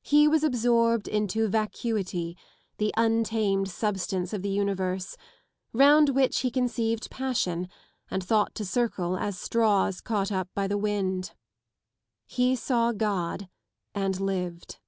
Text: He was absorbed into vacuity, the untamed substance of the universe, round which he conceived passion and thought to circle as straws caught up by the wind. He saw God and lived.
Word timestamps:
He 0.00 0.26
was 0.26 0.44
absorbed 0.44 1.06
into 1.08 1.46
vacuity, 1.46 2.38
the 2.78 2.90
untamed 2.96 3.68
substance 3.68 4.32
of 4.32 4.40
the 4.40 4.48
universe, 4.48 5.14
round 5.74 6.08
which 6.08 6.38
he 6.40 6.50
conceived 6.50 7.10
passion 7.10 7.68
and 8.10 8.24
thought 8.24 8.54
to 8.54 8.64
circle 8.64 9.18
as 9.18 9.38
straws 9.38 10.00
caught 10.00 10.32
up 10.32 10.48
by 10.54 10.68
the 10.68 10.78
wind. 10.78 11.34
He 12.24 12.56
saw 12.56 12.92
God 12.92 13.50
and 13.94 14.18
lived. 14.18 14.78